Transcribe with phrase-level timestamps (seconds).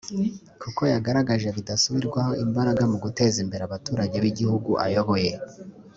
[0.61, 5.31] kuko yagaragaje bidasubirwaho imbaraga mu guteza imbere abaturage b’igihugu ayoboye